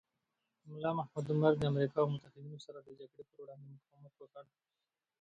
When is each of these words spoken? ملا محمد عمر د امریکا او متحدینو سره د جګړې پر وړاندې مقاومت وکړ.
ملا 0.71 0.91
محمد 0.97 1.25
عمر 1.33 1.53
د 1.57 1.63
امریکا 1.71 1.97
او 2.01 2.07
متحدینو 2.13 2.57
سره 2.65 2.79
د 2.81 2.89
جګړې 2.99 3.23
پر 3.29 3.37
وړاندې 3.41 3.67
مقاومت 3.75 4.13
وکړ. 4.17 4.43